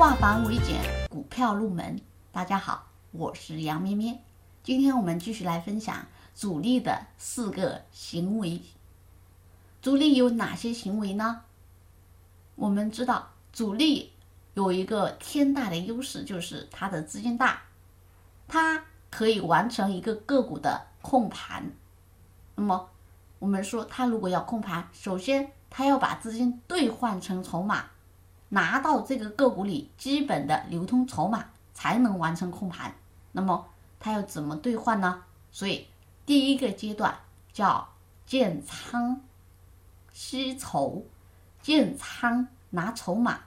[0.00, 2.00] 化繁为简，股票入门。
[2.32, 4.18] 大家好，我是杨咩咩。
[4.62, 8.62] 今天我们继续来分享主力的四个行为。
[9.82, 11.42] 主力有哪些行为呢？
[12.54, 14.10] 我们知道，主力
[14.54, 17.60] 有一个天大的优势，就是它的资金大，
[18.48, 21.70] 它可以完成一个个股的控盘。
[22.54, 22.88] 那么，
[23.38, 27.84] 我们说，它如果要控盘，首先它要把资金兑换成筹码。
[28.52, 32.92] 拿到这个个股里基本的流通筹码，才能完成控盘。
[33.30, 33.68] 那么
[34.00, 35.22] 它要怎么兑换呢？
[35.52, 35.86] 所以
[36.26, 37.16] 第一个阶段
[37.52, 37.88] 叫
[38.26, 39.20] 建仓
[40.12, 41.06] 吸筹，
[41.62, 43.38] 建仓拿筹码。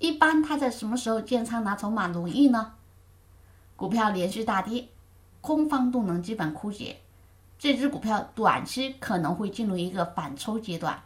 [0.00, 2.74] 一般它在什么时候建仓拿筹码容易呢？
[3.76, 4.88] 股票连续大跌，
[5.40, 7.00] 空方动能基本枯竭，
[7.60, 11.04] 这只股票短期可能会进入一个反抽阶段。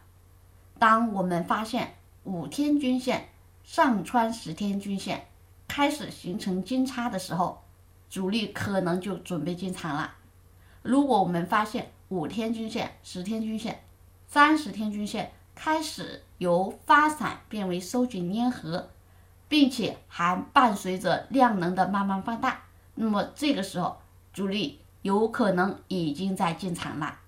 [0.79, 1.97] 当我们发现。
[2.23, 3.29] 五天均线
[3.63, 5.27] 上穿十天均线，
[5.67, 7.61] 开始形成金叉的时候，
[8.09, 10.15] 主力可能就准备进场了。
[10.81, 13.83] 如果我们发现五天均线、十天均线、
[14.25, 18.89] 三十天均线开始由发散变为收紧粘合，
[19.49, 22.63] 并且还伴随着量能的慢慢放大，
[22.95, 23.97] 那么这个时候
[24.31, 27.19] 主力有可能已经在进场了。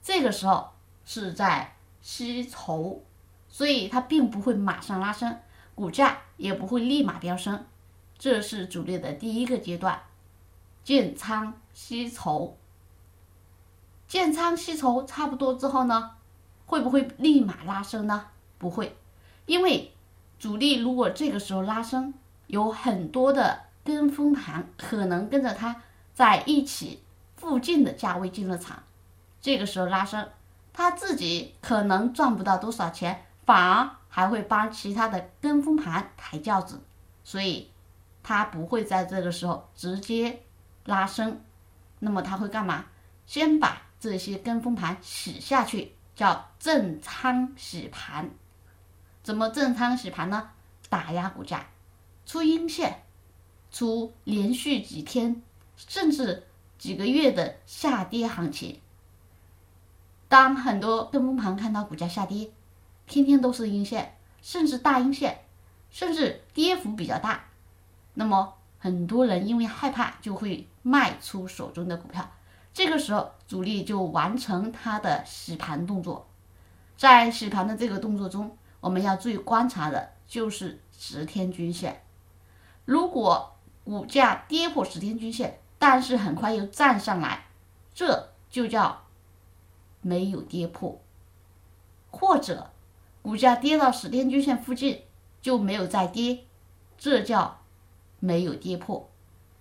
[0.00, 0.68] 这个时候
[1.04, 3.02] 是在吸筹。
[3.56, 5.34] 所以它并不会马上拉升，
[5.74, 7.64] 股价也不会立马飙升，
[8.18, 9.98] 这是主力的第一个阶段，
[10.84, 12.58] 建仓吸筹。
[14.06, 16.10] 建仓吸筹差不多之后呢，
[16.66, 18.26] 会不会立马拉升呢？
[18.58, 18.94] 不会，
[19.46, 19.90] 因为
[20.38, 22.12] 主力如果这个时候拉升，
[22.48, 25.80] 有很多的跟风盘可能跟着它
[26.12, 27.02] 在一起
[27.36, 28.82] 附近的价位进了场，
[29.40, 30.28] 这个时候拉升，
[30.74, 33.22] 他自己可能赚不到多少钱。
[33.46, 36.82] 反而还会帮其他的跟风盘抬轿子，
[37.24, 37.70] 所以
[38.22, 40.42] 它不会在这个时候直接
[40.84, 41.40] 拉升。
[42.00, 42.84] 那么它会干嘛？
[43.24, 48.28] 先把这些跟风盘洗下去，叫正仓洗盘。
[49.22, 50.50] 怎么正仓洗盘呢？
[50.88, 51.66] 打压股价，
[52.24, 53.02] 出阴线，
[53.72, 55.42] 出连续几天
[55.76, 56.46] 甚至
[56.78, 58.80] 几个月的下跌行情。
[60.28, 62.50] 当很多跟风盘看到股价下跌，
[63.06, 65.44] 天天都是阴线，甚至大阴线，
[65.90, 67.44] 甚至跌幅比较大，
[68.14, 72.28] 那么很多人因为害怕就会卖出手中的股票，
[72.74, 76.26] 这个时候主力就完成他的洗盘动作。
[76.96, 82.02] 在洗盘的这个动作中，我们要注意观察的就是十天均线。
[82.84, 87.46] 如果股价跌破十天均线，但是很快又站上来，
[87.94, 89.04] 这就叫
[90.00, 91.00] 没有跌破，
[92.10, 92.70] 或者。
[93.26, 95.02] 股价跌到十天均线附近
[95.42, 96.44] 就没有再跌，
[96.96, 97.58] 这叫
[98.20, 99.10] 没有跌破，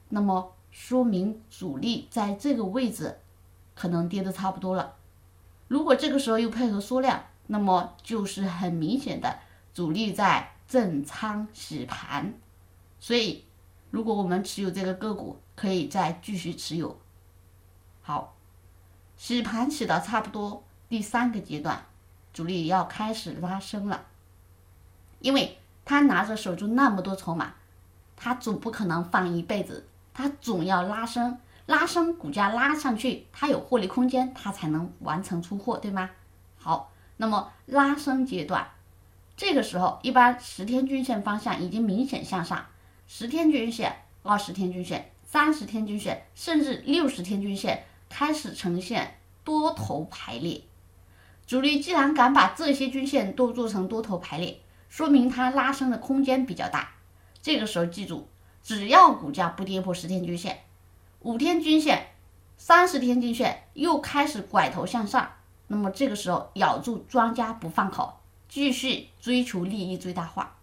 [0.09, 3.19] 那么说明主力在这个位置
[3.73, 4.97] 可能跌的差不多了。
[5.67, 9.39] 如果这个时候又配合缩量，那么就是很明显的
[9.73, 12.35] 主力在震仓洗盘。
[12.99, 13.45] 所以，
[13.89, 16.99] 如果我们持有这个个股，可以再继续持有。
[18.03, 18.35] 好，
[19.17, 21.83] 洗盘洗的差不多第三个阶段。
[22.35, 24.07] 主力要开始拉升了，
[25.19, 27.53] 因为他拿着手中那么多筹码，
[28.17, 36.09] 他总不可能放一辈子，他总要拉升，拉升股价拉上去，他有获利空间，他才能完成出货，对吗？
[36.57, 38.67] 好，那么拉升阶段，
[39.37, 42.65] 这个时候一般十天均线方向已经明显向上，
[43.07, 50.61] 十天均线、二十天均线、三十天均线，甚至六十天均线开始呈现多头排列。
[51.47, 56.89] 主力既然敢把这些均线都做成多头排列，说明它拉升的空间比较大。
[57.41, 58.27] 这个时候记住，
[58.63, 60.63] 只要股价不跌破十天均线、
[61.19, 62.07] 五天均线、
[62.57, 65.33] 三十天均线又开始拐头向上，
[65.67, 70.55] 那么这个时候咬住庄家不放口，继续追求利益最大化，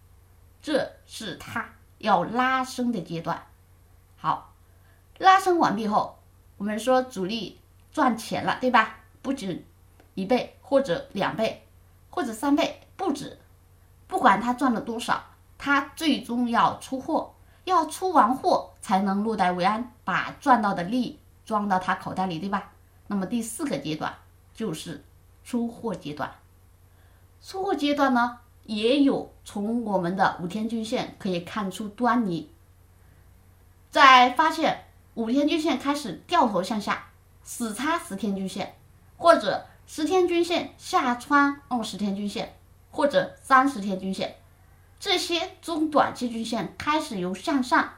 [0.61, 1.69] 这是它
[1.99, 3.45] 要拉升的阶段。
[4.17, 4.53] 好，
[5.17, 6.19] 拉升完毕后，
[6.57, 7.59] 我们说主力
[7.93, 8.97] 赚钱了，对吧？
[9.21, 9.65] 不仅
[10.15, 11.65] 一倍或者两倍，
[12.09, 13.39] 或者三倍不止，
[14.07, 15.23] 不管他赚了多少，
[15.57, 17.33] 他最终要出货，
[17.63, 22.71] 要出完货才能落袋为安，把赚到的利装到他口袋里，对吧？
[23.07, 24.13] 那么第四个阶段
[24.53, 25.03] 就是
[25.43, 26.31] 出货阶段。
[27.41, 32.51] 出货阶段呢，也有从我们的五天均线可以看出端倪，
[33.89, 37.07] 在发现五天均线开始掉头向下，
[37.41, 38.75] 死叉十天均线，
[39.17, 39.65] 或者。
[39.85, 42.55] 十天均线下穿二十天均线，
[42.89, 44.35] 或者三十天均线，
[44.99, 47.93] 这些中短期均线开始由向上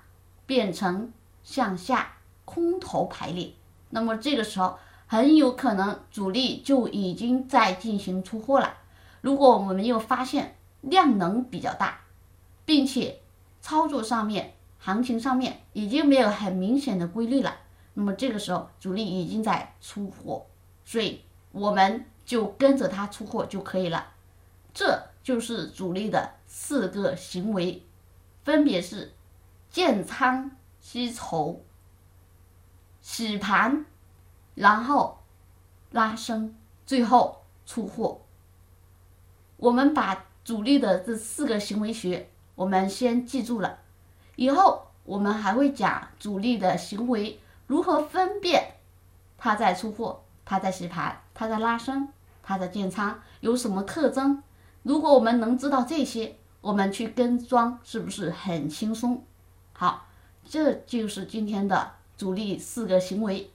[0.46, 3.54] 变成向下空头排列，
[3.90, 4.78] 那么这个时候
[5.08, 8.78] 很有可能主力就已经在进行出货了。
[9.22, 12.00] 如果我们又发现量能比较大，
[12.66, 13.22] 并且
[13.62, 17.56] 操作上面、行情上面已经没有很明显的规律了，
[17.94, 20.46] 那么这个时候主力已经在出货，
[20.84, 21.22] 所以
[21.56, 24.12] 我们就跟着它出货就可以了。
[24.74, 27.82] 这就是主力的四个行为，
[28.44, 29.14] 分别是
[29.70, 31.64] 建仓吸筹、
[33.02, 33.86] 洗盘，
[34.54, 35.24] 然后
[35.92, 36.54] 拉升，
[36.86, 38.22] 最后出货。
[39.56, 43.80] 我们把主力的这四个行为学，我们先记住了。
[44.36, 48.76] 以后我们还会讲主力的行为如何分辨，
[49.38, 52.08] 他在出货，他在洗盘，它在拉伸，
[52.42, 54.42] 它在建仓，有什么特征？
[54.82, 59.24] 如果我们能知道这些，我们去跟庄是不是很轻松？
[59.74, 60.08] 好，
[60.44, 63.52] 这就是今天的主力四个行为，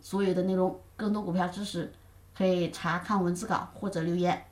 [0.00, 0.80] 所有的内容。
[0.96, 1.92] 更多股票知识
[2.34, 4.46] 可以查看文字稿或者留言。